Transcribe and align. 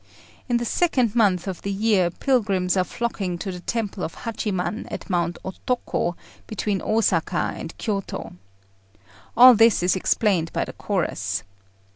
In 0.49 0.57
the 0.57 0.65
second 0.65 1.13
month 1.13 1.47
of 1.47 1.61
the 1.61 1.69
year 1.71 2.09
pilgrims 2.09 2.75
are 2.75 2.83
flocking 2.83 3.37
to 3.37 3.51
the 3.51 3.59
temple 3.59 4.03
of 4.03 4.15
Hachiman 4.15 4.87
at 4.89 5.11
Mount 5.11 5.37
Otoko, 5.45 6.15
between 6.47 6.81
Osaka 6.81 7.53
and 7.55 7.77
Kiôto. 7.77 8.33
All 9.37 9.53
this 9.53 9.83
is 9.83 9.95
explained 9.95 10.51
by 10.53 10.65
the 10.65 10.73
chorus. 10.73 11.43